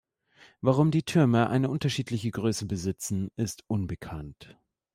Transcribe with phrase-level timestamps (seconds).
[0.61, 4.57] Warum die Türme eine unterschiedliche Größe besitzen, ist unbekannt.